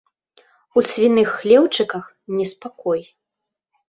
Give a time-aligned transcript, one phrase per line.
[0.79, 2.03] У свіных хлеўчыках
[2.39, 3.01] неспакой.